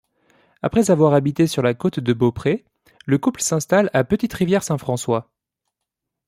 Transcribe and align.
Après 0.63 0.89
avoir 0.89 1.13
habité 1.13 1.45
sur 1.45 1.61
la 1.61 1.75
Côte-de-Beaupré, 1.75 2.65
le 3.05 3.19
couple 3.19 3.39
s'installe 3.41 3.91
à 3.93 4.03
Petite-Rivière-Saint-François. 4.03 5.29